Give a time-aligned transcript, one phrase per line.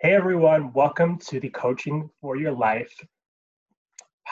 [0.00, 2.94] Hey everyone, welcome to the Coaching for Your Life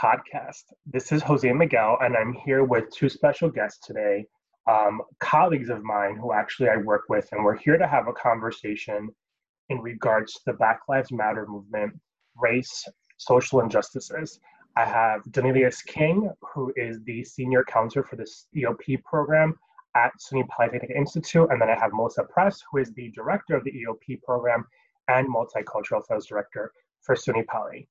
[0.01, 0.63] podcast.
[0.87, 4.27] This is Jose Miguel, and I'm here with two special guests today,
[4.71, 8.13] um, colleagues of mine who actually I work with, and we're here to have a
[8.13, 9.09] conversation
[9.69, 11.99] in regards to the Black Lives Matter movement,
[12.41, 12.87] race,
[13.17, 14.39] social injustices.
[14.77, 19.53] I have Danelius King, who is the senior counselor for the EOP program
[19.97, 23.65] at SUNY Polytechnic Institute, and then I have Melissa Press, who is the director of
[23.65, 24.65] the EOP program
[25.09, 27.89] and multicultural affairs director for SUNY Poly.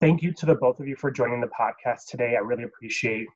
[0.00, 2.36] Thank you to the both of you for joining the podcast today.
[2.36, 3.26] I really appreciate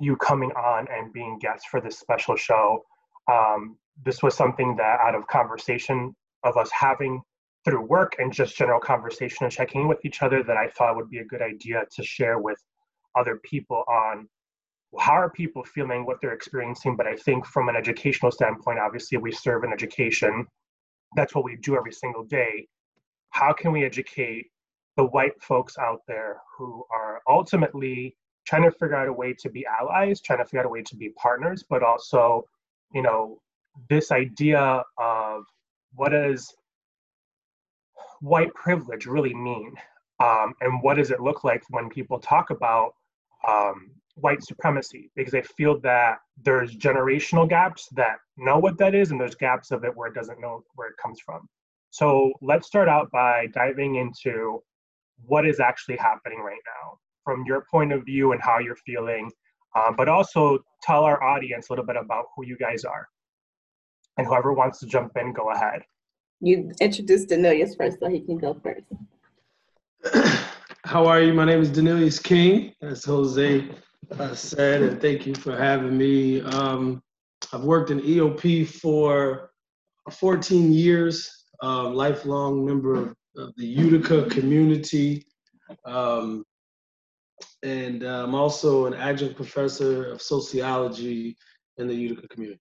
[0.00, 2.82] you coming on and being guests for this special show.
[3.30, 7.22] Um, this was something that, out of conversation of us having
[7.64, 10.96] through work and just general conversation and checking in with each other, that I thought
[10.96, 12.58] would be a good idea to share with
[13.16, 14.28] other people on
[14.98, 16.96] how are people feeling, what they're experiencing.
[16.96, 20.46] But I think from an educational standpoint, obviously, we serve in education
[21.16, 22.66] that's what we do every single day.
[23.30, 24.46] How can we educate
[24.96, 28.16] the white folks out there who are ultimately
[28.46, 30.82] trying to figure out a way to be allies, trying to figure out a way
[30.82, 32.44] to be partners, but also,
[32.92, 33.38] you know,
[33.88, 35.44] this idea of
[35.94, 36.54] what does
[38.20, 39.72] white privilege really mean?
[40.22, 42.94] Um, and what does it look like when people talk about
[43.48, 49.10] um, white supremacy because I feel that there's generational gaps that know what that is,
[49.10, 51.48] and there's gaps of it where it doesn't know where it comes from.
[51.90, 54.62] So let's start out by diving into
[55.26, 59.30] what is actually happening right now from your point of view and how you're feeling,
[59.76, 63.08] um, but also tell our audience a little bit about who you guys are.
[64.16, 65.82] And whoever wants to jump in, go ahead.
[66.40, 68.84] You introduced Danelius first, so he can go first.
[70.84, 71.32] How are you?
[71.32, 72.74] My name is Danelius King.
[72.82, 73.68] As Jose
[74.18, 76.40] uh, said, and thank you for having me.
[76.40, 77.02] Um,
[77.52, 79.50] I've worked in EOP for
[80.10, 85.24] 14 years, um, lifelong member of, of, the Utica community,
[85.84, 86.44] um,
[87.62, 91.36] and I'm also an adjunct professor of sociology
[91.78, 92.60] in the Utica community.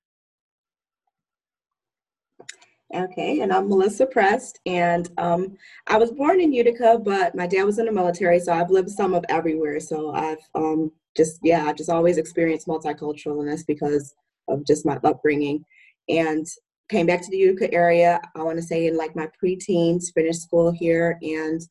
[2.94, 7.64] Okay, and I'm Melissa Prest, and um, I was born in Utica, but my dad
[7.64, 9.80] was in the military, so I've lived some of everywhere.
[9.80, 14.14] So I've um, just yeah, I just always experienced multiculturalness because
[14.48, 15.66] of just my upbringing.
[16.08, 16.46] And
[16.88, 18.22] came back to the Utica area.
[18.36, 21.62] I want to say in like my preteens, finished school here, and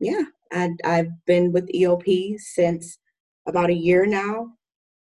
[0.00, 2.98] yeah, I, I've been with EOP since
[3.46, 4.48] about a year now.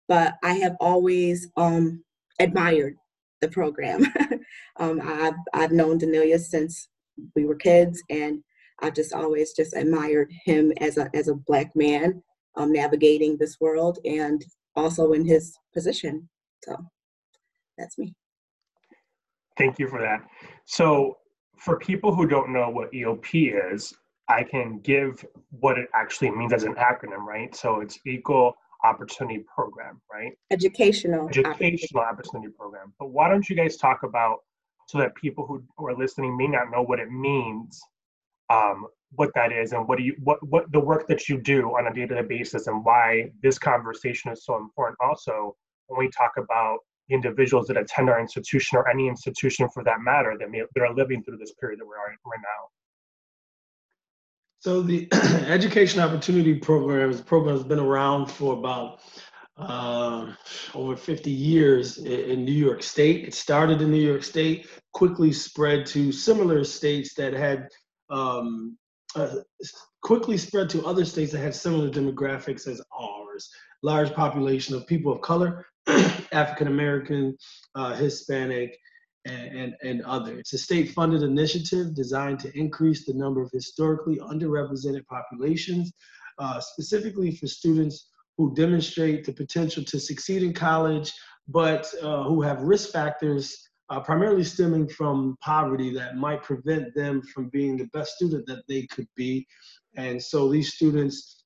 [0.08, 2.02] But I have always um,
[2.38, 2.96] admired
[3.40, 4.04] the program.
[4.78, 6.88] um, I've I've known Danelius since
[7.34, 8.42] we were kids, and
[8.80, 12.22] I've just always just admired him as a as a black man
[12.56, 14.44] um, navigating this world and
[14.76, 16.28] also in his position.
[16.64, 16.76] So
[17.78, 18.14] that's me.
[19.56, 20.20] Thank you for that.
[20.64, 21.16] So,
[21.58, 23.92] for people who don't know what EOP is,
[24.28, 27.54] I can give what it actually means as an acronym, right?
[27.54, 30.32] So, it's Equal Opportunity Program, right?
[30.50, 31.28] Educational.
[31.28, 32.92] Educational Opportunity Program.
[32.98, 34.38] But why don't you guys talk about
[34.86, 37.80] so that people who are listening may not know what it means
[38.50, 41.70] um, what that is and what do you what what the work that you do
[41.76, 45.54] on a day-to-day basis and why this conversation is so important also
[45.88, 46.78] when we talk about
[47.10, 50.94] individuals that attend our institution or any institution for that matter that, may, that are
[50.94, 52.68] living through this period that we're in right now
[54.60, 55.08] so the
[55.48, 59.00] education opportunity program program has been around for about
[59.56, 60.32] uh,
[60.74, 63.26] over 50 years in New York State.
[63.26, 67.68] It started in New York State, quickly spread to similar states that had
[68.10, 68.76] um,
[69.14, 69.36] uh,
[70.02, 73.50] quickly spread to other states that had similar demographics as ours.
[73.82, 75.66] Large population of people of color,
[76.32, 77.36] African American,
[77.74, 78.78] uh, Hispanic,
[79.26, 80.38] and, and, other.
[80.38, 85.92] It's a state funded initiative designed to increase the number of historically underrepresented populations,
[86.38, 91.12] uh, specifically for students who demonstrate the potential to succeed in college,
[91.48, 97.20] but uh, who have risk factors uh, primarily stemming from poverty that might prevent them
[97.22, 99.46] from being the best student that they could be.
[99.96, 101.44] And so these students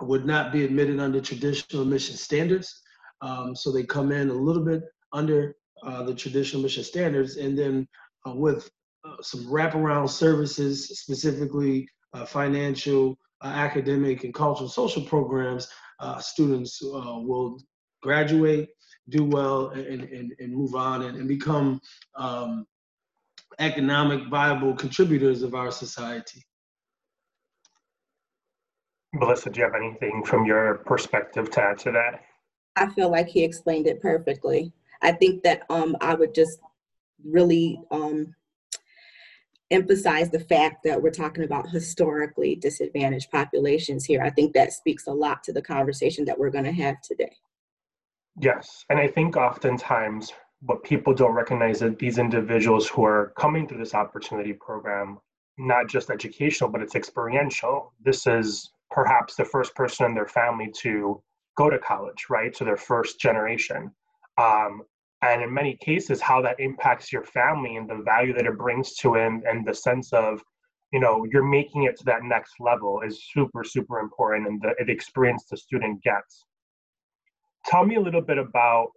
[0.00, 2.82] would not be admitted under traditional admission standards.
[3.20, 7.58] Um, so they come in a little bit under uh, the traditional mission standards, and
[7.58, 7.86] then
[8.26, 8.70] uh, with
[9.04, 15.68] uh, some wraparound services, specifically uh, financial, uh, academic, and cultural social programs,
[16.20, 17.60] students will
[18.02, 18.68] graduate
[19.08, 21.80] do well and, and, and move on and, and become
[22.16, 22.66] um,
[23.58, 26.44] economic viable contributors of our society.
[29.14, 32.20] Melissa, do you have anything from your perspective to add to that?
[32.76, 34.72] I feel like he explained it perfectly.
[35.02, 36.58] I think that um, I would just
[37.24, 38.34] really um,
[39.70, 44.22] emphasize the fact that we're talking about historically disadvantaged populations here.
[44.22, 47.36] I think that speaks a lot to the conversation that we're going to have today.
[48.40, 53.66] Yes, and I think oftentimes what people don't recognize that these individuals who are coming
[53.66, 55.18] through this opportunity program,
[55.56, 57.92] not just educational, but it's experiential.
[58.04, 61.22] This is perhaps the first person in their family to
[61.56, 62.56] go to college, right?
[62.56, 63.90] So their first generation.
[64.38, 64.82] Um,
[65.22, 68.94] and in many cases how that impacts your family and the value that it brings
[68.96, 70.40] to it and, and the sense of
[70.92, 74.74] you know you're making it to that next level is super super important and the,
[74.84, 76.44] the experience the student gets.
[77.66, 78.88] Tell me a little bit about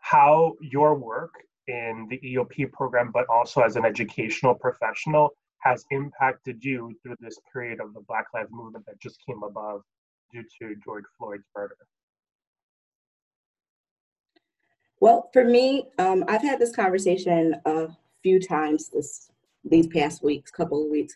[0.00, 1.32] how your work
[1.68, 5.30] in the eop program but also as an educational professional
[5.62, 9.82] has impacted you through this period of the black lives movement that just came above
[10.32, 11.76] due to george floyd's murder
[15.00, 17.88] Well, for me, um, I've had this conversation a
[18.22, 19.30] few times this
[19.64, 21.14] these past weeks, couple of weeks,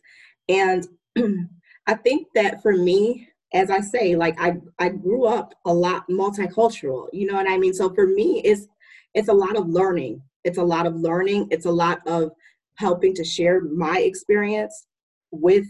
[0.49, 0.87] and
[1.87, 6.09] I think that for me, as I say, like I I grew up a lot
[6.09, 7.09] multicultural.
[7.13, 7.75] You know what I mean?
[7.75, 8.69] So for me, it's
[9.13, 10.23] it's a lot of learning.
[10.45, 11.49] It's a lot of learning.
[11.51, 12.33] It's a lot of
[12.77, 14.87] helping to share my experience
[15.31, 15.67] with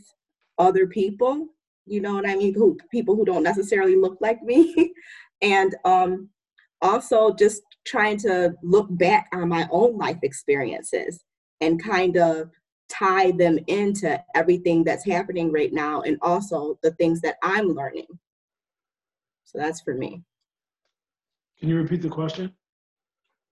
[0.58, 1.48] other people.
[1.84, 2.54] You know what I mean?
[2.54, 4.92] Who people who don't necessarily look like me,
[5.42, 6.28] and um,
[6.80, 11.24] also just trying to look back on my own life experiences
[11.60, 12.50] and kind of
[12.88, 18.06] tie them into everything that's happening right now and also the things that I'm learning.
[19.44, 20.22] So that's for me.
[21.58, 22.52] Can you repeat the question?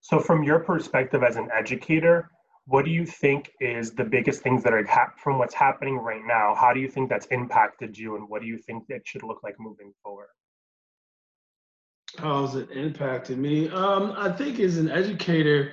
[0.00, 2.30] So, from your perspective as an educator,
[2.66, 6.22] what do you think is the biggest things that are hap- from what's happening right
[6.24, 6.54] now?
[6.54, 9.42] How do you think that's impacted you, and what do you think it should look
[9.44, 10.26] like moving forward?
[12.18, 13.68] How has it impacted me?
[13.70, 15.72] Um, I think as an educator,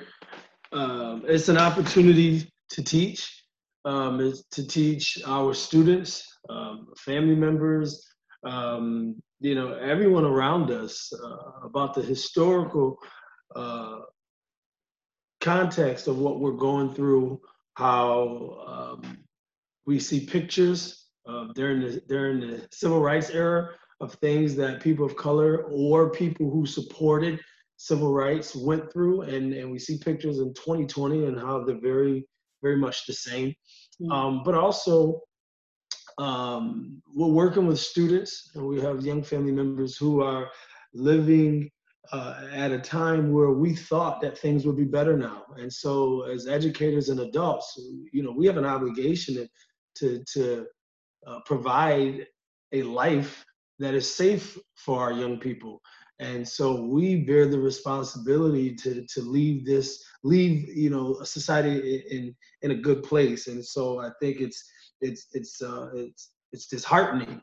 [0.71, 3.43] um, it's an opportunity to teach,
[3.85, 8.05] um, to teach our students, um, family members,
[8.43, 12.97] um, you know, everyone around us uh, about the historical
[13.55, 13.99] uh,
[15.41, 17.41] context of what we're going through,
[17.75, 19.17] how um,
[19.85, 23.69] we see pictures uh, during the during the civil rights era
[24.01, 27.39] of things that people of color or people who supported
[27.77, 29.21] civil rights went through.
[29.21, 32.25] And, and we see pictures in 2020 and how they're very
[32.61, 33.53] very much the same.
[34.01, 34.11] Mm-hmm.
[34.11, 35.21] um, but also
[36.17, 40.49] um, we're working with students and we have young family members who are
[40.93, 41.69] living
[42.13, 45.43] uh, at a time where we thought that things would be better now.
[45.57, 47.77] And so as educators and adults
[48.11, 49.49] you know we have an obligation to
[49.95, 50.65] to, to
[51.27, 52.25] uh, provide
[52.71, 53.45] a life
[53.79, 55.81] that is safe for our young people.
[56.19, 62.03] And so we bear the responsibility to to leave this, leave you know a society
[62.11, 63.47] in in a good place.
[63.47, 64.61] And so I think it's
[64.99, 67.41] it's it's uh, it's it's disheartening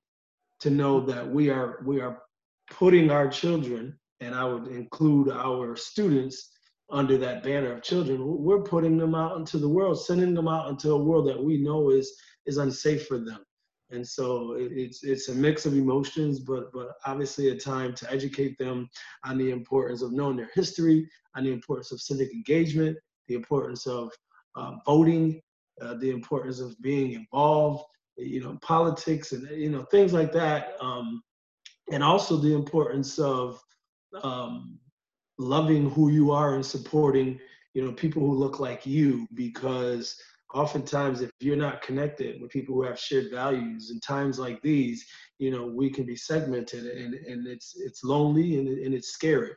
[0.60, 2.22] to know that we are we are
[2.70, 6.52] putting our children, and I would include our students
[6.90, 8.20] under that banner of children.
[8.22, 11.56] We're putting them out into the world, sending them out into a world that we
[11.62, 13.40] know is is unsafe for them
[13.90, 18.58] and so it's it's a mix of emotions but but obviously a time to educate
[18.58, 18.88] them
[19.24, 22.96] on the importance of knowing their history on the importance of civic engagement
[23.28, 24.10] the importance of
[24.56, 25.40] uh, voting
[25.80, 27.84] uh, the importance of being involved
[28.16, 31.22] you know politics and you know things like that um,
[31.92, 33.60] and also the importance of
[34.22, 34.78] um,
[35.38, 37.38] loving who you are and supporting
[37.74, 40.18] you know people who look like you because
[40.54, 45.04] oftentimes if you're not connected with people who have shared values in times like these
[45.38, 49.52] you know we can be segmented and, and it's it's lonely and, and it's scary.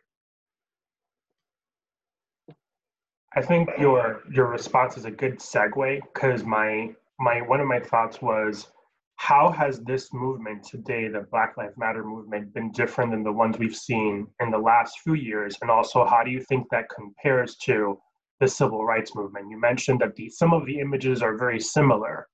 [3.35, 7.79] I think your your response is a good segue because my my one of my
[7.79, 8.67] thoughts was
[9.17, 13.59] how has this movement today the black lives matter movement been different than the ones
[13.59, 15.57] we've seen in the last few years?
[15.61, 17.99] And also how do you think that compares to
[18.39, 19.49] the civil rights movement.
[19.49, 22.27] You mentioned that the, some of the images are very similar.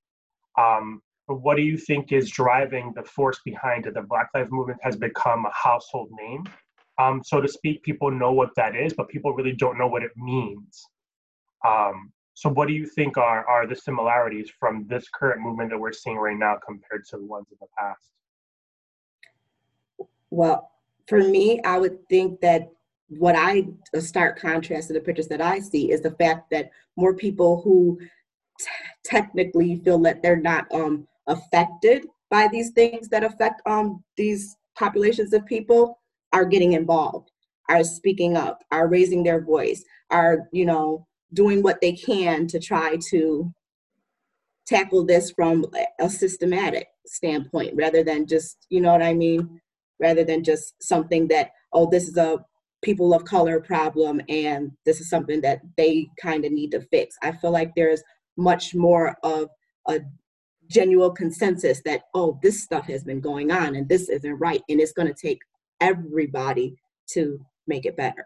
[0.57, 3.95] Um, but what do you think is driving the force behind it?
[3.95, 6.43] The Black Lives Movement has become a household name,
[7.00, 7.81] um, so to speak.
[7.81, 10.83] People know what that is, but people really don't know what it means.
[11.67, 15.79] Um, so, what do you think are are the similarities from this current movement that
[15.79, 18.12] we're seeing right now compared to the ones in the past?
[20.29, 20.69] Well,
[21.07, 22.69] for me, I would think that
[23.09, 26.69] what I a stark contrast to the pictures that I see is the fact that
[26.97, 28.00] more people who
[28.59, 28.65] t-
[29.03, 35.33] technically feel that they're not um, affected by these things that affect um, these populations
[35.33, 36.00] of people
[36.33, 37.29] are getting involved,
[37.69, 42.59] are speaking up, are raising their voice, are you know doing what they can to
[42.59, 43.53] try to
[44.65, 45.65] tackle this from
[46.00, 49.62] a systematic standpoint rather than just, you know what I mean?
[50.00, 52.43] Rather than just something that, oh, this is a
[52.85, 57.17] people of color problem and this is something that they kind of need to fix.
[57.23, 58.03] I feel like there's
[58.37, 59.49] much more of
[59.87, 60.01] a
[60.67, 64.61] genuine consensus that, oh, this stuff has been going on and this isn't right.
[64.69, 65.39] And it's going to take
[65.81, 66.75] everybody
[67.09, 68.25] to make it better.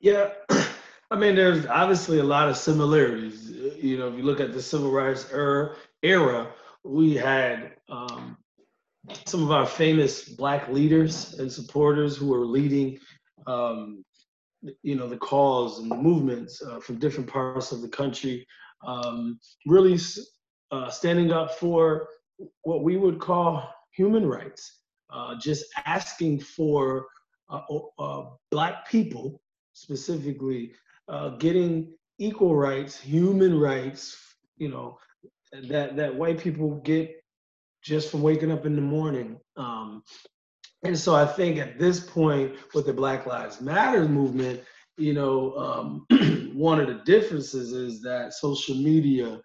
[0.00, 0.30] Yeah,
[1.10, 3.50] I mean, there's obviously a lot of similarities.
[3.50, 6.48] You know, if you look at the civil rights era, era
[6.82, 8.36] we had um,
[9.26, 12.98] some of our famous black leaders and supporters who are leading,
[13.46, 14.04] um,
[14.82, 18.46] you know, the cause and the movements uh, from different parts of the country,
[18.86, 19.98] um, really
[20.70, 22.08] uh, standing up for
[22.62, 27.06] what we would call human rights, uh, just asking for
[27.48, 27.60] uh,
[27.98, 29.40] uh, black people
[29.72, 30.72] specifically
[31.08, 34.98] uh, getting equal rights, human rights, you know,
[35.68, 37.14] that that white people get
[37.86, 39.38] just from waking up in the morning.
[39.56, 40.02] Um,
[40.82, 44.60] and so I think at this point with the Black Lives Matter movement,
[44.98, 49.40] you know, um, one of the differences is that social media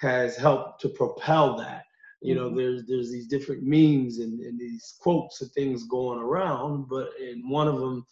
[0.00, 1.84] has helped to propel that.
[2.22, 2.56] You know, mm-hmm.
[2.56, 7.48] there's there's these different memes and, and these quotes and things going around, but in
[7.48, 8.06] one of them,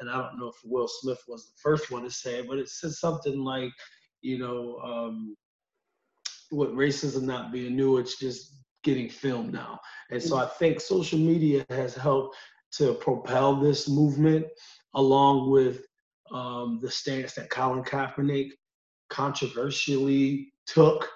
[0.00, 2.58] and I don't know if Will Smith was the first one to say it, but
[2.58, 3.72] it says something like,
[4.22, 5.36] you know, um,
[6.50, 8.52] what racism not being new, it's just
[8.86, 9.80] getting filmed now.
[10.10, 12.36] And so I think social media has helped
[12.78, 14.46] to propel this movement
[14.94, 15.84] along with
[16.32, 18.50] um, the stance that Colin Kaepernick
[19.10, 21.08] controversially took.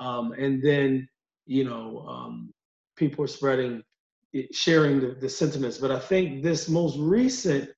[0.00, 1.06] Um, and then,
[1.46, 2.54] you know, um,
[2.96, 3.82] people are spreading,
[4.52, 5.76] sharing the, the, sentiments.
[5.76, 7.68] But I think this most recent,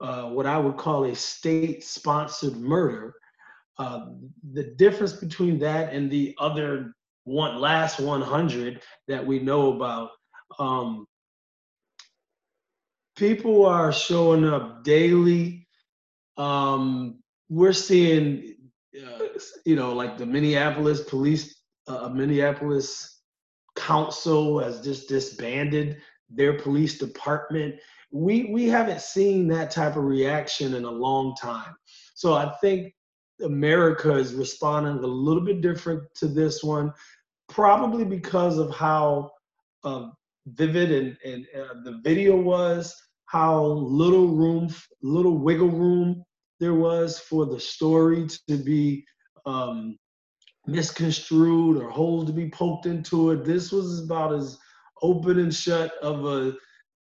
[0.00, 3.14] uh, what I would call a state sponsored murder,
[3.78, 4.06] uh,
[4.52, 6.92] the difference between that and the other
[7.24, 10.10] one last 100 that we know about.
[10.58, 11.06] Um,
[13.16, 15.66] people are showing up daily.
[16.36, 18.54] Um, we're seeing
[18.96, 19.24] uh,
[19.64, 23.20] you know like the minneapolis police uh, minneapolis
[23.76, 25.98] council has just disbanded
[26.30, 27.76] their police department.
[28.10, 31.74] We we haven't seen that type of reaction in a long time.
[32.14, 32.94] So i think
[33.42, 36.92] America is responding a little bit different to this one,
[37.48, 39.30] probably because of how
[39.84, 40.08] uh,
[40.46, 42.94] vivid and, and uh, the video was,
[43.26, 44.68] how little room,
[45.02, 46.22] little wiggle room
[46.60, 49.04] there was for the story to be
[49.46, 49.98] um,
[50.66, 53.44] misconstrued or holes to be poked into it.
[53.44, 54.58] This was about as
[55.02, 56.54] open and shut of a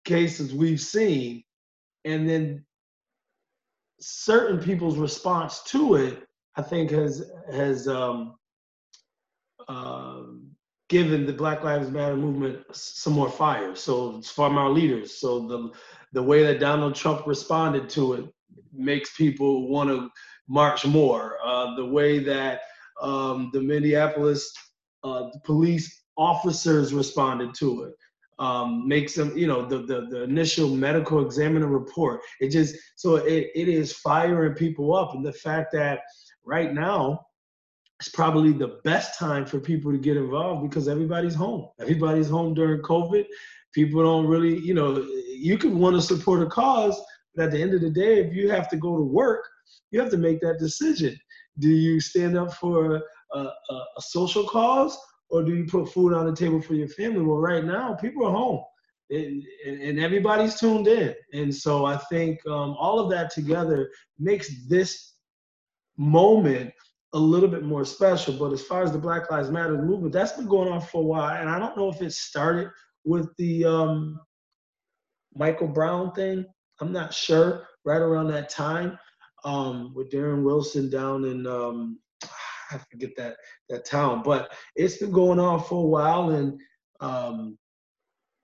[0.04, 1.44] case as we've seen.
[2.06, 2.66] And then
[4.08, 8.36] certain people's response to it, I think, has has um,
[9.68, 10.22] uh,
[10.90, 13.76] given the Black Lives Matter movement some more fire.
[13.76, 15.18] So it's from our leaders.
[15.18, 15.72] So the
[16.14, 18.26] the way that Donald Trump responded to it
[18.72, 20.12] makes people want to
[20.48, 21.40] march more.
[21.44, 22.62] Uh, the way that
[23.02, 24.54] um, the Minneapolis
[25.04, 27.96] uh, police officers responded to it
[28.40, 32.22] um, makes them, you know, the, the, the initial medical examiner report.
[32.42, 35.14] It just, so it, it is firing people up.
[35.14, 36.02] And the fact that
[36.44, 37.26] right now,
[38.00, 41.70] it's probably the best time for people to get involved because everybody's home.
[41.80, 43.26] Everybody's home during COVID.
[43.74, 47.02] People don't really, you know, you can want to support a cause,
[47.36, 49.48] but at the end of the day, if you have to go to work,
[49.92, 51.18] you have to make that decision.
[51.60, 54.98] Do you stand up for a, a, a social cause
[55.30, 57.22] or do you put food on the table for your family?
[57.22, 58.64] Well, right now, people are home
[59.10, 61.14] and, and everybody's tuned in.
[61.34, 63.90] And so I think um, all of that together
[64.20, 65.14] makes this
[65.98, 66.72] moment
[67.14, 68.34] a little bit more special.
[68.34, 71.06] But as far as the Black Lives Matter movement, that's been going on for a
[71.06, 71.40] while.
[71.40, 72.70] And I don't know if it started
[73.04, 74.20] with the um,
[75.36, 76.46] Michael Brown thing.
[76.82, 77.68] I'm not sure.
[77.86, 78.98] Right around that time,
[79.44, 82.00] um, with Darren Wilson down in um,
[82.72, 83.38] I forget that
[83.70, 86.60] that town, but it's been going on for a while, and
[87.00, 87.58] um,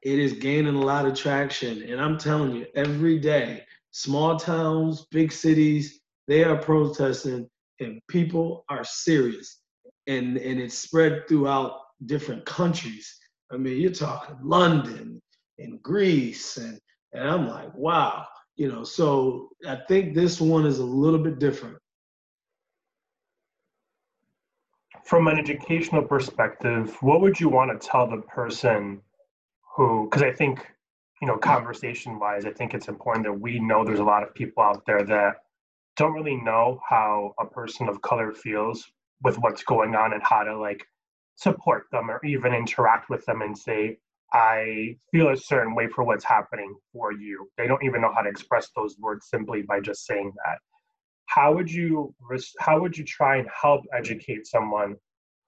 [0.01, 1.83] it is gaining a lot of traction.
[1.83, 7.47] And I'm telling you, every day, small towns, big cities, they are protesting,
[7.79, 9.61] and people are serious,
[10.07, 13.17] and and it's spread throughout different countries.
[13.51, 15.21] I mean, you're talking London
[15.59, 16.79] and Greece, and
[17.13, 18.25] and I'm like, wow,
[18.55, 18.83] you know.
[18.83, 21.77] So I think this one is a little bit different
[25.11, 29.01] from an educational perspective, what would you want to tell the person
[29.75, 30.65] who, because I think,
[31.21, 34.33] you know, conversation wise, I think it's important that we know there's a lot of
[34.33, 35.35] people out there that
[35.97, 38.89] don't really know how a person of color feels
[39.21, 40.87] with what's going on and how to like
[41.35, 43.97] support them or even interact with them and say
[44.31, 47.49] i feel a certain way for what's happening for you.
[47.57, 50.59] They don't even know how to express those words simply by just saying that
[51.31, 52.13] how would you
[52.59, 54.97] how would you try and help educate someone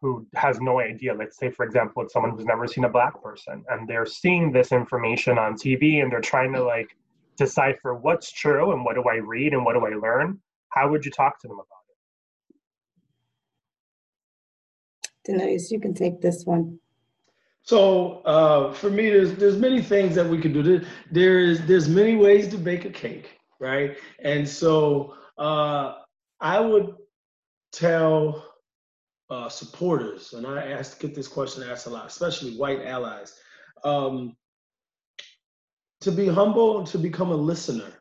[0.02, 1.14] who has no idea?
[1.14, 4.52] Let's say for example it's someone who's never seen a black person and they're seeing
[4.52, 6.96] this information on tv and they're trying to like
[7.36, 11.04] decipher what's true and what do i read and what do i learn how would
[11.04, 11.84] you talk to them about
[15.26, 15.40] it?
[15.40, 16.80] Denise you can take this one.
[17.64, 20.82] So uh, for me there's there's many things that we could do.
[21.12, 23.98] There is there's many ways to bake a cake right?
[24.20, 25.94] And so uh,
[26.40, 26.96] I would
[27.72, 28.46] tell
[29.30, 33.40] uh, supporters, and I ask get this question asked a lot, especially white allies,
[33.84, 34.36] um,
[36.02, 37.92] to be humble and to become a listener.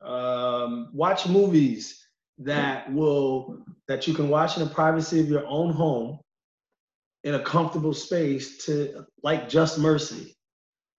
[0.00, 2.06] Um, watch movies
[2.38, 6.20] that will that you can watch in the privacy of your own home
[7.24, 10.36] in a comfortable space to like just mercy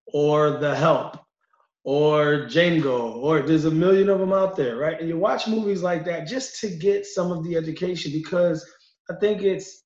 [0.06, 1.18] or the help
[1.84, 5.00] or Django, or there's a million of them out there, right?
[5.00, 8.66] And you watch movies like that just to get some of the education because
[9.08, 9.82] I think it's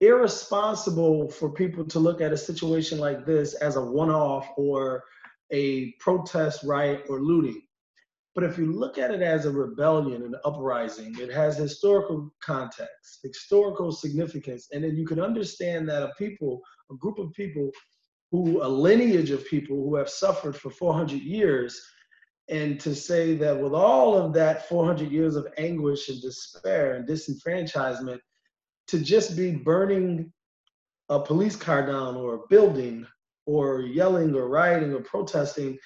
[0.00, 5.02] irresponsible for people to look at a situation like this as a one off or
[5.50, 7.60] a protest, riot, or looting.
[8.34, 13.18] But if you look at it as a rebellion, and uprising, it has historical context,
[13.24, 16.60] historical significance, and then you can understand that a people,
[16.92, 17.70] a group of people
[18.30, 21.80] who a lineage of people who have suffered for 400 years
[22.48, 27.08] and to say that with all of that 400 years of anguish and despair and
[27.08, 28.18] disenfranchisement
[28.88, 30.32] to just be burning
[31.08, 33.06] a police car down or a building
[33.46, 35.78] or yelling or rioting or protesting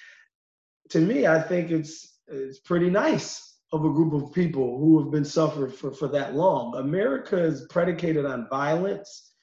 [0.89, 5.11] to me i think it's it's pretty nice of a group of people who have
[5.11, 6.75] been suffered for, for that long.
[6.75, 9.33] America is predicated on violence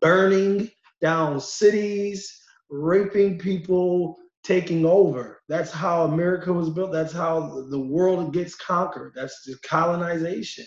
[0.00, 5.40] burning down cities, raping people, taking over.
[5.48, 6.92] That's how America was built.
[6.92, 9.12] That's how the world gets conquered.
[9.14, 10.64] That's the colonization.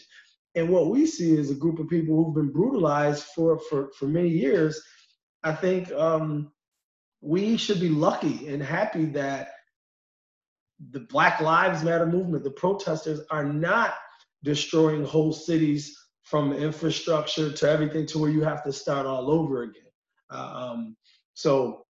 [0.55, 4.05] And what we see is a group of people who've been brutalized for, for, for
[4.05, 4.81] many years.
[5.43, 6.51] I think um,
[7.21, 9.49] we should be lucky and happy that
[10.89, 13.93] the Black Lives Matter movement, the protesters, are not
[14.43, 19.63] destroying whole cities from infrastructure to everything to where you have to start all over
[19.63, 19.90] again.
[20.31, 20.95] Um,
[21.33, 21.85] so,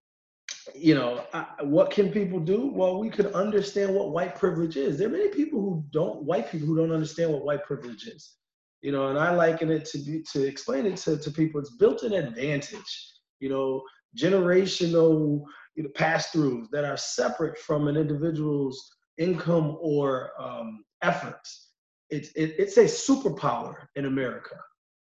[0.75, 2.71] you know, I, what can people do?
[2.73, 4.97] Well, we could understand what white privilege is.
[4.97, 8.36] There are many people who don't, white people who don't understand what white privilege is.
[8.82, 11.60] You know, and I liken it to be, to explain it to, to people.
[11.60, 13.12] It's built in advantage.
[13.39, 13.84] You know,
[14.17, 15.43] generational
[15.75, 21.69] you know, pass-throughs that are separate from an individual's income or um, efforts.
[22.10, 24.56] It's it, it's a superpower in America.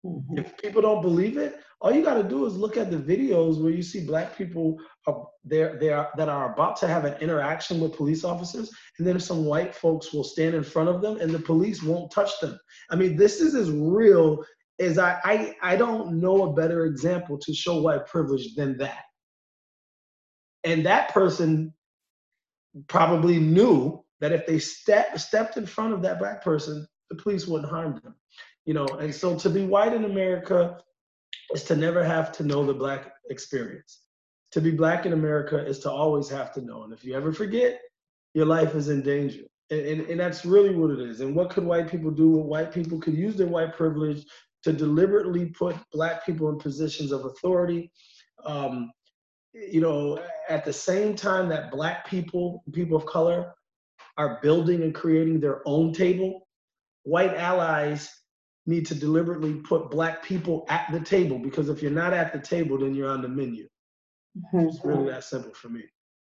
[0.04, 0.38] Mm-hmm.
[0.38, 3.60] If people don't believe it, all you got to do is look at the videos
[3.60, 5.78] where you see black people are there
[6.16, 10.12] that are about to have an interaction with police officers and then some white folks
[10.12, 12.58] will stand in front of them and the police won't touch them.
[12.90, 14.44] I mean this is as real
[14.80, 19.04] as i i, I don't know a better example to show white privilege than that.
[20.64, 21.74] And that person
[22.88, 27.46] probably knew that if they step, stepped in front of that black person the police
[27.46, 28.14] wouldn't harm them
[28.64, 30.78] you know and so to be white in america
[31.54, 34.00] is to never have to know the black experience.
[34.52, 36.84] To be black in America is to always have to know.
[36.84, 37.80] And if you ever forget,
[38.34, 39.42] your life is in danger.
[39.70, 41.20] And, and, and that's really what it is.
[41.20, 42.30] And what could white people do?
[42.30, 44.24] Well, white people could use their white privilege
[44.62, 47.90] to deliberately put black people in positions of authority.
[48.44, 48.90] Um,
[49.52, 53.54] you know, at the same time that black people, people of color,
[54.16, 56.46] are building and creating their own table,
[57.02, 58.10] white allies
[58.66, 62.38] need to deliberately put black people at the table because if you're not at the
[62.38, 63.68] table, then you're on the menu.
[64.36, 64.68] Mm-hmm.
[64.68, 65.82] It's really that simple for me.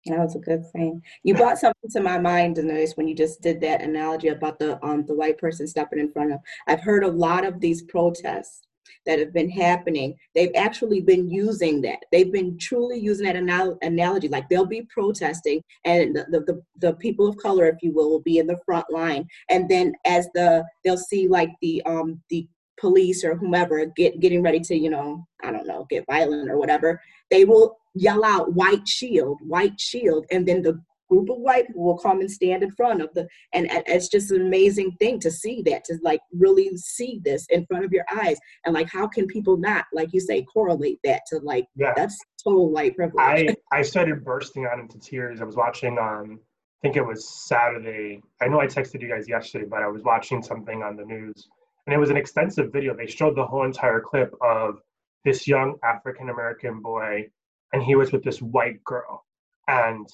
[0.07, 1.03] That was a good thing.
[1.25, 4.83] You brought something to my mind, Denise, when you just did that analogy about the
[4.85, 6.41] um the white person stepping in front of.
[6.67, 8.63] I've heard a lot of these protests
[9.07, 11.99] that have been happening, they've actually been using that.
[12.13, 14.29] They've been truly using that anal- analogy.
[14.29, 18.23] Like they'll be protesting, and the, the, the, people of color, if you will, will
[18.23, 19.27] be in the front line.
[19.49, 22.47] And then as the they'll see like the um the
[22.79, 26.59] police or whomever get getting ready to you know I don't know get violent or
[26.59, 31.67] whatever, they will yell out white shield, white shield, and then the group of white
[31.67, 35.19] people will come and stand in front of the and, it's just an amazing thing
[35.21, 38.89] to see that to like really see this in front of your eyes and like
[38.89, 41.93] how can people not like you say correlate that to like yeah.
[41.97, 46.39] that's total white privilege i i started bursting out into tears i was watching um
[46.81, 48.23] I think it was Saturday.
[48.41, 51.47] I know I texted you guys yesterday, but I was watching something on the news,
[51.87, 52.97] and it was an extensive video.
[52.97, 54.81] They showed the whole entire clip of
[55.23, 57.29] this young African American boy,
[57.75, 59.27] and he was with this white girl,
[59.69, 60.09] and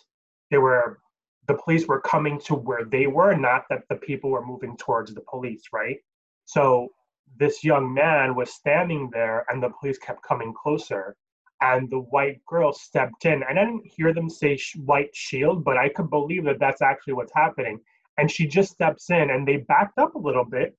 [0.50, 1.00] they were
[1.48, 5.14] the police were coming to where they were, not that the people were moving towards
[5.14, 5.98] the police, right?
[6.44, 6.88] So
[7.38, 11.16] this young man was standing there, and the police kept coming closer
[11.62, 13.42] and the white girl stepped in.
[13.48, 16.82] And I didn't hear them say sh- white shield, but I could believe that that's
[16.82, 17.80] actually what's happening.
[18.18, 20.76] And she just steps in, and they backed up a little bit,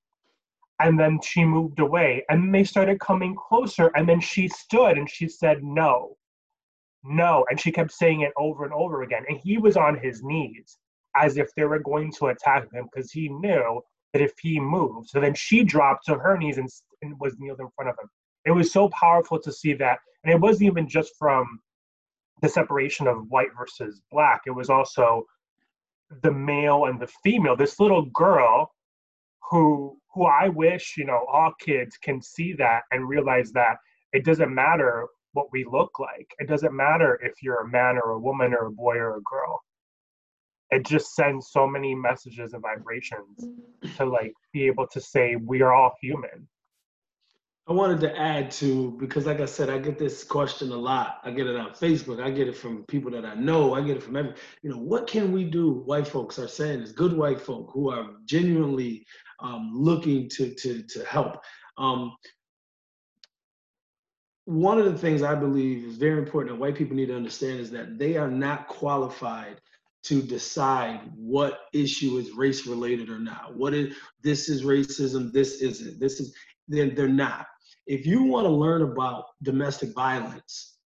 [0.79, 5.09] and then she moved away, and they started coming closer, and then she stood and
[5.09, 6.16] she said no,
[7.07, 9.23] no, and she kept saying it over and over again.
[9.29, 10.77] And he was on his knees
[11.15, 13.81] as if they were going to attack him because he knew
[14.13, 16.69] that if he moved, so then she dropped to her knees and,
[17.01, 18.09] and was kneeled in front of him.
[18.45, 21.59] It was so powerful to see that and it wasn't even just from
[22.41, 25.25] the separation of white versus black it was also
[26.21, 28.69] the male and the female this little girl
[29.49, 33.77] who who i wish you know all kids can see that and realize that
[34.13, 38.11] it doesn't matter what we look like it doesn't matter if you're a man or
[38.11, 39.61] a woman or a boy or a girl
[40.71, 43.35] it just sends so many messages and vibrations
[43.95, 46.47] to like be able to say we are all human
[47.69, 51.19] I wanted to add to because, like I said, I get this question a lot.
[51.25, 52.23] I get it on Facebook.
[52.23, 53.73] I get it from people that I know.
[53.73, 54.35] I get it from every.
[54.61, 55.71] You know, what can we do?
[55.85, 59.05] White folks are saying is good white folk who are genuinely
[59.41, 61.43] um, looking to to to help.
[61.77, 62.15] Um,
[64.47, 67.59] one of the things I believe is very important that white people need to understand
[67.59, 69.61] is that they are not qualified
[70.03, 73.55] to decide what issue is race related or not.
[73.55, 75.99] What is this is racism, this isn't.
[75.99, 76.33] This is
[76.67, 77.47] they're, they're not
[77.87, 80.77] if you want to learn about domestic violence,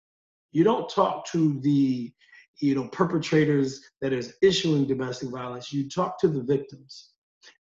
[0.51, 2.11] you don't talk to the
[2.59, 5.73] you know perpetrators that is issuing domestic violence.
[5.73, 7.09] You talk to the victims.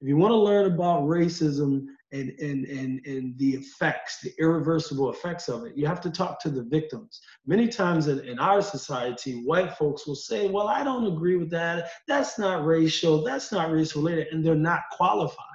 [0.00, 5.10] If you want to learn about racism and and and and the effects, the irreversible
[5.10, 7.20] effects of it, you have to talk to the victims.
[7.46, 11.50] Many times in, in our society, white folks will say, "Well, I don't agree with
[11.50, 11.90] that.
[12.08, 13.22] That's not racial.
[13.22, 15.46] That's not race related," and they're not qualified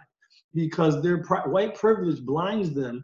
[0.53, 3.03] because their white privilege blinds them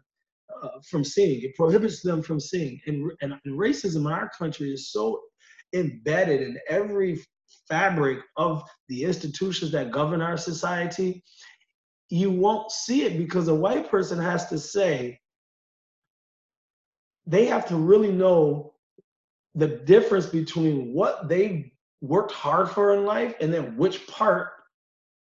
[0.62, 1.42] uh, from seeing.
[1.42, 2.80] It prohibits them from seeing.
[2.86, 5.20] And, and racism in our country is so
[5.74, 7.20] embedded in every
[7.68, 11.22] fabric of the institutions that govern our society,
[12.08, 15.18] you won't see it because a white person has to say,
[17.26, 18.74] they have to really know
[19.54, 24.50] the difference between what they worked hard for in life and then which part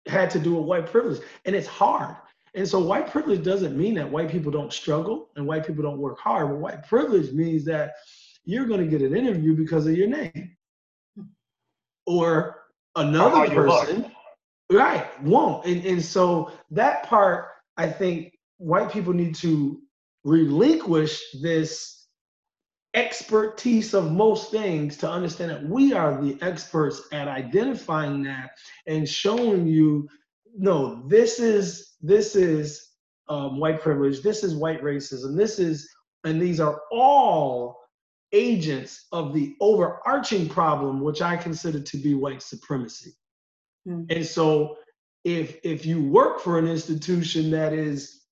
[0.07, 1.21] had to do with white privilege.
[1.45, 2.15] And it's hard.
[2.53, 5.99] And so white privilege doesn't mean that white people don't struggle and white people don't
[5.99, 6.49] work hard.
[6.49, 7.93] But white privilege means that
[8.43, 10.55] you're going to get an interview because of your name.
[12.05, 12.63] Or
[12.95, 14.10] another person,
[14.71, 15.65] right, won't.
[15.65, 19.81] And, and so that part, I think white people need to
[20.23, 22.01] relinquish this
[22.93, 28.51] expertise of most things to understand that we are the experts at identifying that
[28.85, 30.07] and showing you
[30.57, 32.89] no this is this is
[33.29, 35.89] um, white privilege this is white racism this is
[36.25, 37.79] and these are all
[38.33, 43.13] agents of the overarching problem which i consider to be white supremacy
[43.87, 44.03] mm-hmm.
[44.09, 44.77] and so
[45.23, 48.25] if if you work for an institution that is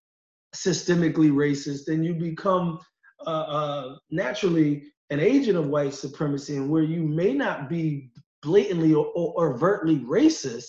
[0.56, 2.80] systemically racist then you become
[3.26, 8.10] uh, uh, naturally an agent of white supremacy and where you may not be
[8.42, 10.66] blatantly or, or overtly racist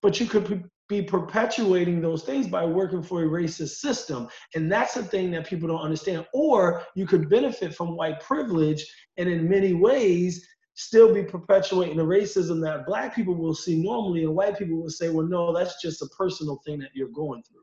[0.00, 4.28] but you could be perpetuating those things by working for a racist system.
[4.54, 6.26] And that's the thing that people don't understand.
[6.34, 8.84] Or you could benefit from white privilege
[9.16, 14.24] and in many ways still be perpetuating the racism that black people will see normally
[14.24, 17.42] and white people will say, well, no, that's just a personal thing that you're going
[17.42, 17.60] through.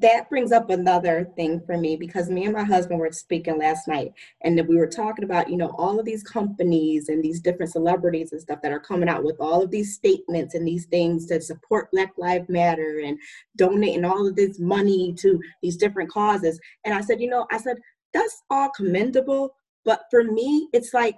[0.00, 3.88] That brings up another thing for me because me and my husband were speaking last
[3.88, 7.72] night and we were talking about you know all of these companies and these different
[7.72, 11.26] celebrities and stuff that are coming out with all of these statements and these things
[11.28, 13.18] that support black lives matter and
[13.56, 16.60] donating all of this money to these different causes.
[16.84, 17.78] And i said you know i said
[18.12, 19.54] that's all commendable
[19.86, 21.16] but for me it's like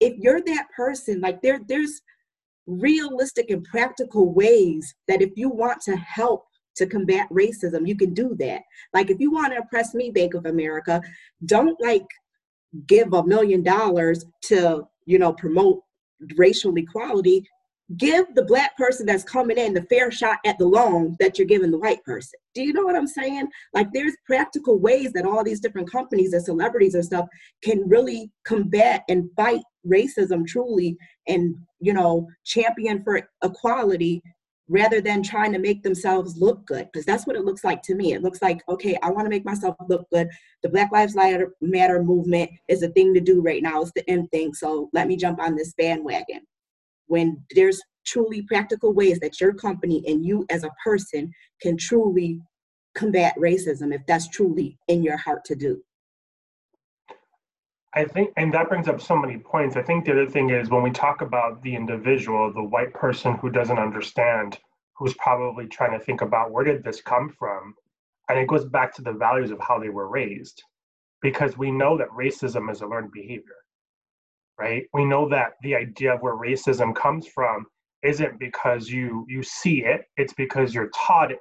[0.00, 2.00] if you're that person like there there's
[2.66, 6.44] realistic and practical ways that if you want to help
[6.76, 8.62] to combat racism, you can do that.
[8.94, 11.00] Like if you want to oppress me, Bank of America,
[11.46, 12.06] don't like
[12.86, 15.82] give a million dollars to, you know, promote
[16.36, 17.46] racial equality.
[17.96, 21.46] Give the black person that's coming in the fair shot at the loan that you're
[21.46, 22.38] giving the white person.
[22.54, 23.48] Do you know what I'm saying?
[23.74, 27.26] Like there's practical ways that all these different companies and celebrities and stuff
[27.62, 30.94] can really combat and fight racism truly
[31.26, 34.22] and you know champion for equality
[34.68, 36.88] rather than trying to make themselves look good.
[36.92, 38.12] Because that's what it looks like to me.
[38.12, 40.28] It looks like okay i want to make myself look good.
[40.62, 43.82] The black lives matter movement is a thing to do right now.
[43.82, 44.54] It's the end thing.
[44.54, 46.42] So let me jump on this bandwagon
[47.10, 52.40] when there's truly practical ways that your company and you as a person can truly
[52.94, 55.82] combat racism if that's truly in your heart to do.
[57.94, 59.76] I think, and that brings up so many points.
[59.76, 63.34] I think the other thing is when we talk about the individual, the white person
[63.34, 64.58] who doesn't understand,
[64.96, 67.74] who's probably trying to think about where did this come from?
[68.28, 70.62] And it goes back to the values of how they were raised,
[71.20, 73.59] because we know that racism is a learned behavior
[74.60, 74.84] right?
[74.92, 77.66] We know that the idea of where racism comes from
[78.02, 81.40] isn't because you you see it, it's because you're taught it.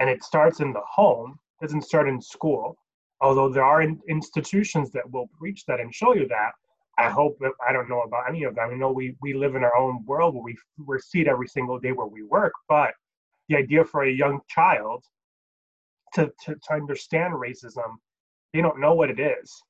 [0.00, 2.76] And it starts in the home, doesn't start in school.
[3.20, 6.52] Although there are in, institutions that will preach that and show you that.
[6.98, 8.70] I hope I don't know about any of them.
[8.72, 10.56] I know we we live in our own world where we
[10.86, 12.92] we see it every single day where we work, but
[13.48, 15.04] the idea for a young child
[16.14, 17.90] to, to, to understand racism,
[18.52, 19.62] they don't know what it is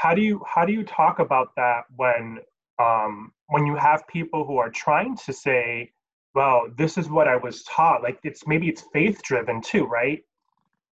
[0.00, 2.38] how do you how do you talk about that when
[2.78, 5.92] um, when you have people who are trying to say
[6.34, 10.20] well this is what i was taught like it's maybe it's faith driven too right?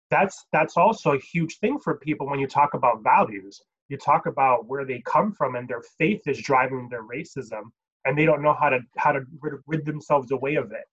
[0.10, 3.62] That's that's also a huge thing for people when you talk about values.
[3.90, 7.64] You talk about where they come from and their faith is driving their racism
[8.06, 10.86] and they don't know how to how to rid, rid themselves away of it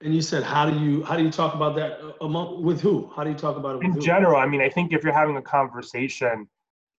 [0.00, 3.10] And you said, how do you how do you talk about that among with who?
[3.16, 3.84] How do you talk about it?
[3.84, 4.00] In who?
[4.00, 6.48] general, I mean, I think if you're having a conversation,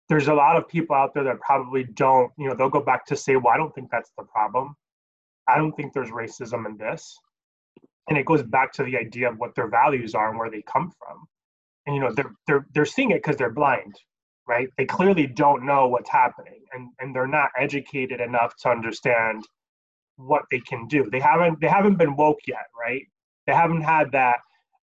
[0.10, 2.32] there's a lot of people out there that probably don't.
[2.38, 4.76] You know, they'll go back to say, "Well, I don't think that's the problem.
[5.48, 7.18] I don't think there's racism in this,"
[8.10, 10.62] and it goes back to the idea of what their values are and where they
[10.64, 11.26] come from.
[11.86, 13.96] And you know, they're they're they're seeing it because they're blind,
[14.46, 14.68] right?
[14.78, 19.46] They clearly don't know what's happening, and and they're not educated enough to understand
[20.20, 21.10] what they can do.
[21.10, 23.04] They haven't they haven't been woke yet, right?
[23.48, 24.38] They haven't had that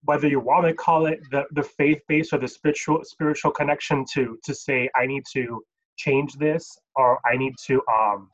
[0.05, 4.05] whether you want to call it the, the faith base or the spiritual spiritual connection
[4.13, 5.63] to to say I need to
[5.97, 8.29] change this or I need to um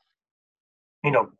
[1.04, 1.30] you know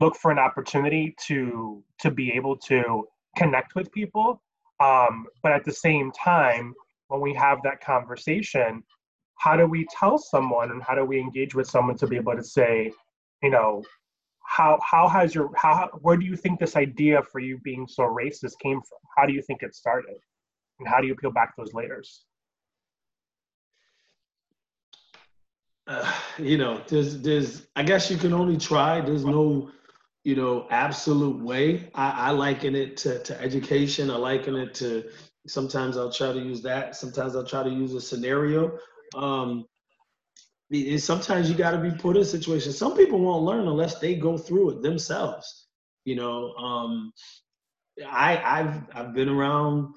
[0.00, 4.42] look for an opportunity to to be able to connect with people
[4.80, 6.74] um but at the same time
[7.08, 8.82] when we have that conversation
[9.38, 12.34] how do we tell someone and how do we engage with someone to be able
[12.34, 12.90] to say
[13.42, 13.82] you know
[14.46, 18.04] how how has your how where do you think this idea for you being so
[18.04, 18.98] racist came from?
[19.16, 20.16] How do you think it started,
[20.78, 22.24] and how do you peel back those layers?
[25.86, 29.00] Uh, you know, there's there's I guess you can only try.
[29.00, 29.70] There's no
[30.24, 31.90] you know absolute way.
[31.94, 34.10] I, I liken it to to education.
[34.10, 35.10] I liken it to
[35.46, 36.96] sometimes I'll try to use that.
[36.96, 38.78] Sometimes I'll try to use a scenario.
[39.14, 39.66] Um,
[40.70, 42.76] and sometimes you got to be put in situations.
[42.78, 45.68] Some people won't learn unless they go through it themselves.
[46.04, 47.12] You know, um,
[48.06, 49.94] I, I've I've been around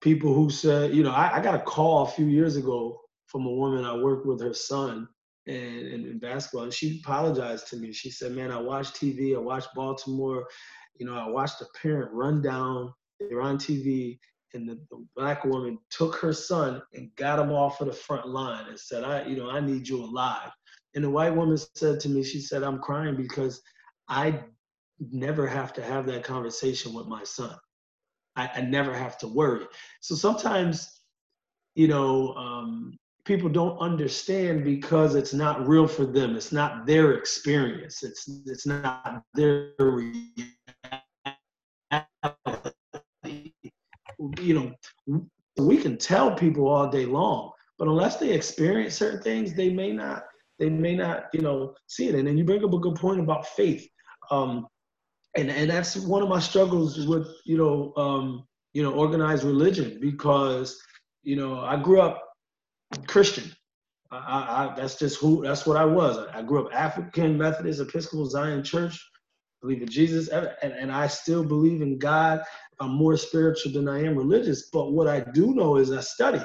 [0.00, 3.46] people who said, you know, I, I got a call a few years ago from
[3.46, 5.08] a woman I worked with her son
[5.46, 7.92] and in, basketball, and she apologized to me.
[7.92, 9.34] She said, "Man, I watched TV.
[9.34, 10.46] I watched Baltimore.
[10.98, 12.92] You know, I watched a parent run down.
[13.18, 14.18] They're on TV,
[14.54, 18.28] and the, the, black woman took her son and got him off of the front
[18.28, 20.50] line and said, I, you know, I need you alive.
[20.94, 23.62] And the white woman said to me, she said, I'm crying because
[24.08, 24.40] I
[25.00, 27.56] never have to have that conversation with my son.
[28.36, 29.66] I, I never have to worry.
[30.00, 31.00] So sometimes,
[31.74, 36.36] you know, um, people don't understand because it's not real for them.
[36.36, 38.02] It's not their experience.
[38.02, 40.50] It's it's not their reality
[44.40, 45.22] you know,
[45.56, 49.92] we can tell people all day long, but unless they experience certain things, they may
[49.92, 50.24] not,
[50.58, 52.14] they may not, you know, see it.
[52.14, 53.86] And then you bring up a good point about faith.
[54.30, 54.66] Um,
[55.36, 59.98] and, and that's one of my struggles with, you know, um, you know, organized religion
[60.00, 60.80] because,
[61.22, 62.22] you know, I grew up
[63.06, 63.50] Christian.
[64.12, 66.18] I, I, that's just who, that's what I was.
[66.18, 69.00] I, I grew up African Methodist Episcopal Zion Church,
[69.62, 72.42] believe in Jesus, and, and I still believe in God
[72.80, 74.70] I'm more spiritual than I am religious.
[74.70, 76.42] But what I do know is I study.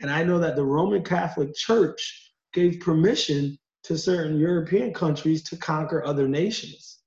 [0.00, 5.56] And I know that the Roman Catholic Church gave permission to certain European countries to
[5.56, 6.98] conquer other nations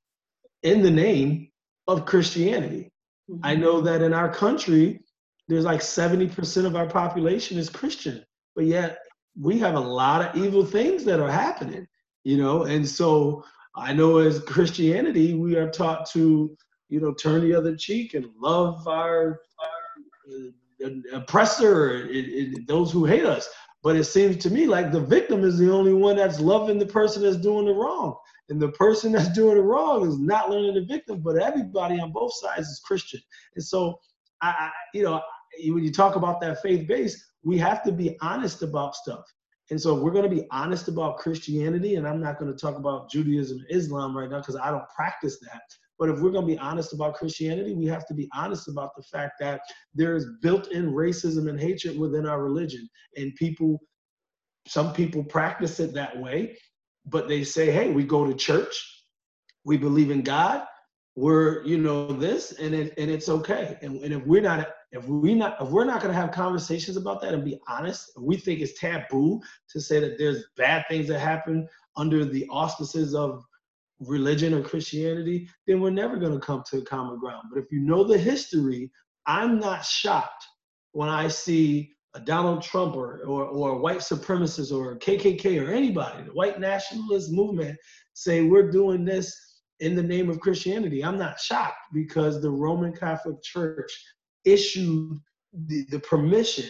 [0.63, 1.49] in the name
[1.87, 2.91] of Christianity.
[3.29, 3.39] Mm-hmm.
[3.43, 5.03] I know that in our country,
[5.47, 8.23] there's like 70% of our population is Christian,
[8.55, 8.99] but yet
[9.39, 11.87] we have a lot of evil things that are happening,
[12.23, 13.43] you know, and so
[13.75, 16.55] I know as Christianity, we are taught to,
[16.91, 22.91] you know, turn the other cheek and love our, our uh, oppressor, it, it, those
[22.91, 23.49] who hate us.
[23.81, 26.85] But it seems to me like the victim is the only one that's loving the
[26.85, 28.17] person that's doing the wrong.
[28.49, 32.11] And the person that's doing the wrong is not learning the victim, but everybody on
[32.11, 33.21] both sides is Christian.
[33.55, 33.97] And so,
[34.41, 35.21] I, I you know,
[35.69, 39.23] when you talk about that faith base, we have to be honest about stuff.
[39.69, 42.75] And so we're going to be honest about Christianity, and I'm not going to talk
[42.75, 45.61] about Judaism Islam right now because I don't practice that.
[46.01, 48.95] But if we're going to be honest about Christianity, we have to be honest about
[48.95, 49.61] the fact that
[49.93, 53.79] there's built-in racism and hatred within our religion, and people,
[54.67, 56.57] some people practice it that way,
[57.05, 58.73] but they say, "Hey, we go to church,
[59.63, 60.65] we believe in God,
[61.15, 65.05] we're you know this, and it, and it's okay." And, and if we're not if
[65.05, 68.37] we not if we're not going to have conversations about that and be honest, we
[68.37, 73.45] think it's taboo to say that there's bad things that happen under the auspices of
[74.01, 77.47] religion or Christianity, then we're never going to come to a common ground.
[77.53, 78.91] But if you know the history,
[79.25, 80.45] I'm not shocked
[80.91, 86.23] when I see a Donald Trump or, or, or white supremacist or KKK or anybody,
[86.23, 87.77] the white nationalist movement,
[88.13, 89.33] say we're doing this
[89.79, 91.03] in the name of Christianity.
[91.03, 93.91] I'm not shocked because the Roman Catholic Church
[94.43, 95.19] issued
[95.67, 96.69] the, the permission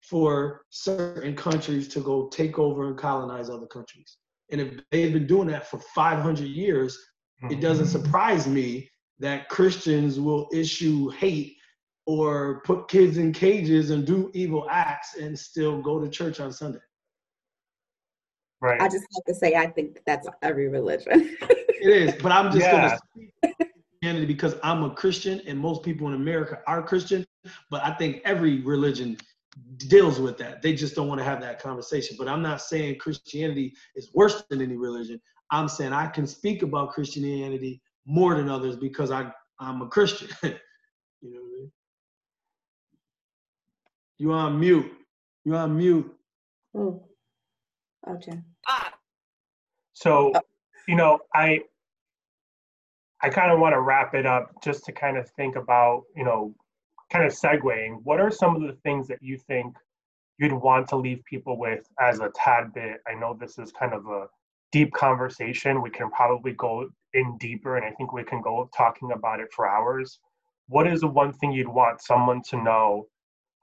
[0.00, 4.18] for certain countries to go take over and colonize other countries.
[4.52, 6.98] And if they've been doing that for 500 years,
[7.50, 8.04] it doesn't mm-hmm.
[8.04, 8.88] surprise me
[9.18, 11.56] that Christians will issue hate
[12.06, 16.52] or put kids in cages and do evil acts and still go to church on
[16.52, 16.80] Sunday.
[18.60, 18.80] Right.
[18.80, 21.36] I just have to say, I think that's every religion.
[21.40, 22.70] it is, but I'm just yeah.
[22.70, 23.68] going to speak
[24.00, 27.24] Christianity because I'm a Christian and most people in America are Christian.
[27.70, 29.16] But I think every religion
[29.76, 30.62] deals with that.
[30.62, 32.16] They just don't want to have that conversation.
[32.18, 35.20] But I'm not saying Christianity is worse than any religion.
[35.50, 40.28] I'm saying I can speak about Christianity more than others because I I'm a Christian.
[40.42, 40.50] you
[41.22, 41.72] know what I mean?
[44.18, 44.92] You on mute.
[45.44, 46.16] You on mute.
[46.74, 47.04] Oh,
[48.08, 48.40] okay.
[49.92, 50.40] So, oh.
[50.88, 51.60] you know, I
[53.22, 56.24] I kind of want to wrap it up just to kind of think about, you
[56.24, 56.54] know,
[57.12, 59.76] kind of segueing, what are some of the things that you think
[60.38, 63.00] you'd want to leave people with as a tad bit?
[63.06, 64.26] I know this is kind of a
[64.72, 65.82] deep conversation.
[65.82, 69.48] We can probably go in deeper, and I think we can go talking about it
[69.54, 70.18] for hours.
[70.68, 73.06] What is the one thing you'd want someone to know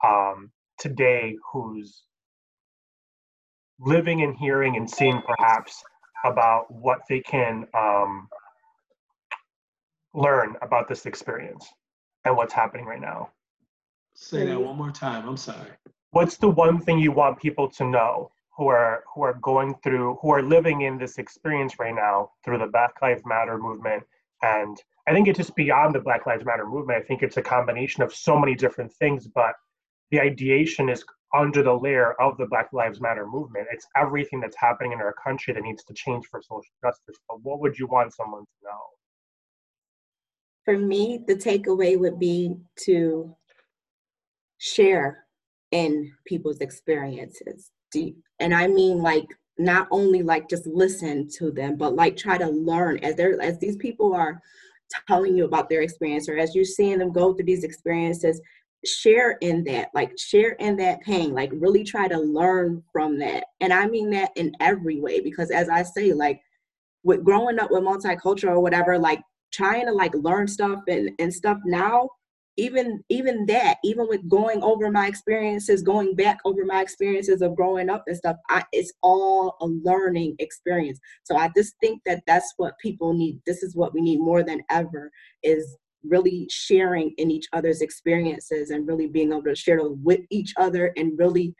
[0.04, 2.04] um, today who's
[3.80, 5.82] living and hearing and seeing perhaps
[6.24, 8.28] about what they can um,
[10.14, 11.66] learn about this experience
[12.24, 13.30] and what's happening right now.
[14.20, 15.26] Say that one more time.
[15.26, 15.70] I'm sorry.
[16.10, 20.18] What's the one thing you want people to know who are who are going through
[20.20, 24.02] who are living in this experience right now through the Black Lives Matter movement
[24.42, 24.76] and
[25.08, 27.02] I think it's just beyond the Black Lives Matter movement.
[27.02, 29.54] I think it's a combination of so many different things, but
[30.10, 31.02] the ideation is
[31.34, 33.68] under the layer of the Black Lives Matter movement.
[33.72, 37.16] It's everything that's happening in our country that needs to change for social justice.
[37.26, 38.80] But what would you want someone to know?
[40.64, 42.54] for me, the takeaway would be
[42.84, 43.34] to
[44.60, 45.24] share
[45.72, 47.70] in people's experiences.
[48.38, 49.26] And I mean like
[49.58, 53.58] not only like just listen to them, but like try to learn as they're as
[53.58, 54.40] these people are
[55.08, 58.40] telling you about their experience or as you're seeing them go through these experiences,
[58.84, 63.44] share in that, like share in that pain, like really try to learn from that.
[63.60, 66.40] And I mean that in every way, because as I say, like
[67.02, 69.20] with growing up with multicultural or whatever, like
[69.52, 72.08] trying to like learn stuff and, and stuff now
[72.56, 77.54] even even that even with going over my experiences going back over my experiences of
[77.54, 82.22] growing up and stuff I, it's all a learning experience so i just think that
[82.26, 85.10] that's what people need this is what we need more than ever
[85.42, 90.52] is really sharing in each other's experiences and really being able to share with each
[90.56, 91.54] other and really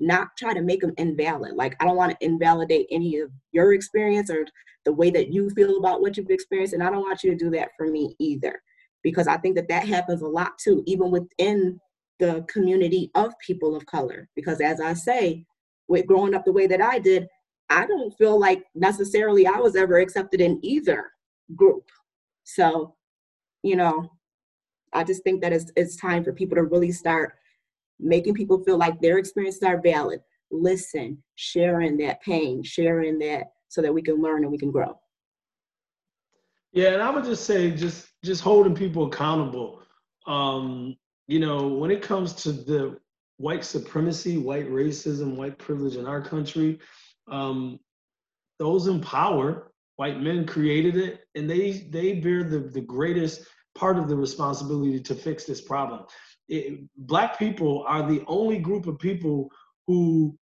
[0.00, 1.54] not try to make them invalid.
[1.54, 4.46] Like I don't want to invalidate any of your experience or
[4.84, 7.36] the way that you feel about what you've experienced, and I don't want you to
[7.36, 8.60] do that for me either,
[9.02, 11.80] because I think that that happens a lot too, even within
[12.18, 14.28] the community of people of color.
[14.36, 15.44] Because as I say,
[15.88, 17.26] with growing up the way that I did,
[17.68, 21.10] I don't feel like necessarily I was ever accepted in either
[21.56, 21.84] group.
[22.44, 22.94] So,
[23.62, 24.10] you know,
[24.92, 27.34] I just think that it's, it's time for people to really start
[27.98, 30.20] making people feel like their experiences are valid.
[30.50, 34.98] Listen, sharing that pain, sharing that so that we can learn and we can grow.
[36.72, 39.82] Yeah, and I would just say just just holding people accountable.
[40.26, 40.96] Um,
[41.26, 42.98] you know, when it comes to the
[43.40, 46.78] white supremacy, white racism, white privilege in our country.
[47.26, 47.80] Um,
[48.58, 53.98] those in power, white men created it, and they they bear the, the greatest part
[53.98, 56.04] of the responsibility to fix this problem.
[56.48, 59.50] It, black people are the only group of people
[59.86, 60.36] who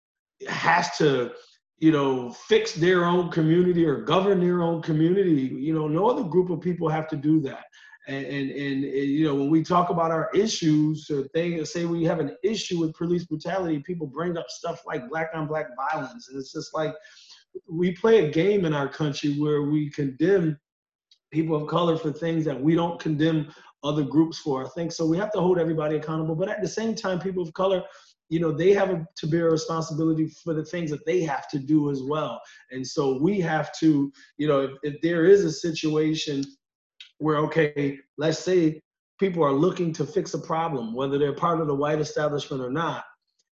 [0.48, 1.30] has to
[1.78, 6.24] you know fix their own community or govern their own community you know no other
[6.24, 7.64] group of people have to do that
[8.08, 11.84] and, and, and, you know, when we talk about our issues uh, or things, say
[11.84, 15.66] we have an issue with police brutality, people bring up stuff like black on black
[15.76, 16.30] violence.
[16.30, 16.94] And it's just like
[17.70, 20.58] we play a game in our country where we condemn
[21.30, 23.52] people of color for things that we don't condemn
[23.84, 24.64] other groups for.
[24.64, 25.06] I think so.
[25.06, 27.82] We have to hold everybody accountable, but at the same time, people of color,
[28.28, 31.90] you know, they have to bear responsibility for the things that they have to do
[31.90, 32.40] as well.
[32.70, 36.44] And so we have to, you know, if, if there is a situation
[37.18, 38.80] where okay, let's say
[39.18, 42.70] people are looking to fix a problem, whether they're part of the white establishment or
[42.70, 43.04] not.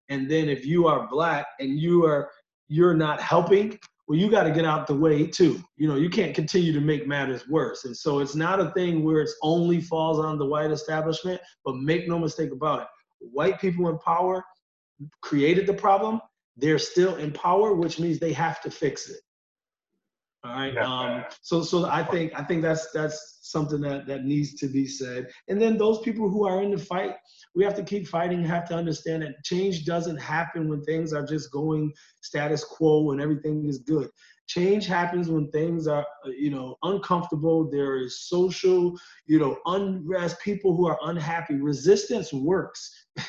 [0.08, 2.30] And then if you are black and you are
[2.68, 5.62] you're not helping, well, you got to get out the way too.
[5.76, 7.84] You know, you can't continue to make matters worse.
[7.84, 11.76] And so it's not a thing where it's only falls on the white establishment, but
[11.76, 12.86] make no mistake about it.
[13.18, 14.44] White people in power
[15.20, 16.20] created the problem.
[16.56, 19.20] They're still in power, which means they have to fix it.
[20.46, 20.74] All right.
[20.74, 20.86] Yeah.
[20.86, 24.86] Um, so so I think I think that's that's something that that needs to be
[24.86, 25.28] said.
[25.48, 27.16] And then those people who are in the fight,
[27.54, 28.44] we have to keep fighting.
[28.44, 33.20] Have to understand that change doesn't happen when things are just going status quo and
[33.20, 34.08] everything is good.
[34.46, 37.68] Change happens when things are, you know, uncomfortable.
[37.68, 40.40] There is social, you know, unrest.
[40.40, 41.56] People who are unhappy.
[41.56, 43.05] Resistance works.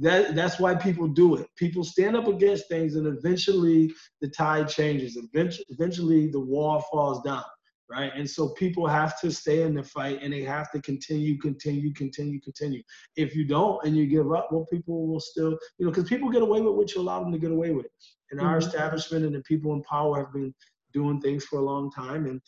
[0.00, 1.46] that that's why people do it.
[1.56, 5.16] People stand up against things, and eventually the tide changes.
[5.16, 7.44] Eventually, eventually the wall falls down
[7.90, 8.12] right?
[8.14, 11.92] And so people have to stay in the fight and they have to continue, continue,
[11.94, 12.82] continue, continue.
[13.16, 16.28] If you don't and you give up, well, people will still, you know, because people
[16.28, 17.86] get away with what you allow them to get away with.
[18.30, 18.68] And our mm-hmm.
[18.68, 20.54] establishment and the people in power have been
[20.92, 22.26] doing things for a long time.
[22.26, 22.40] And,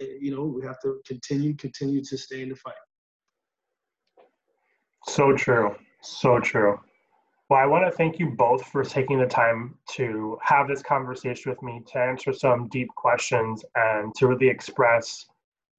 [0.00, 2.74] eh, you know, we have to continue, continue to stay in the fight.
[5.08, 5.74] So true.
[6.04, 6.78] So true.
[7.48, 11.50] Well, I want to thank you both for taking the time to have this conversation
[11.50, 15.24] with me, to answer some deep questions, and to really express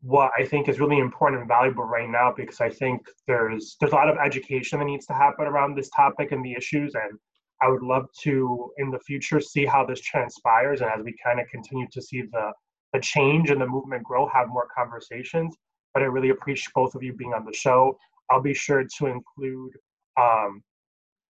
[0.01, 2.33] what I think is really important and valuable right now.
[2.35, 5.89] Because I think there's there's a lot of education that needs to happen around this
[5.89, 7.19] topic and the issues, and
[7.61, 11.39] I would love to in the future see how this transpires, and as we kind
[11.39, 12.51] of continue to see the
[12.93, 15.55] the change and the movement grow, have more conversations.
[15.93, 17.95] But I really appreciate both of you being on the show.
[18.31, 19.73] I'll be sure to include
[20.17, 20.63] um,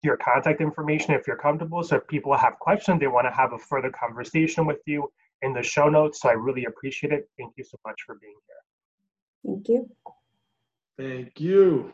[0.03, 1.83] your contact information if you're comfortable.
[1.83, 5.09] So if people have questions, they want to have a further conversation with you
[5.41, 6.21] in the show notes.
[6.21, 7.29] So I really appreciate it.
[7.37, 9.53] Thank you so much for being here.
[9.53, 9.89] Thank you.
[10.97, 11.93] Thank you.